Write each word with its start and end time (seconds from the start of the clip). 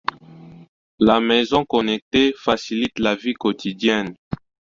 La 0.97 1.19
maison 1.21 1.63
connectée 1.63 2.33
facilite 2.35 2.97
la 2.97 3.13
vie 3.13 3.35
quotidienne. 3.35 4.15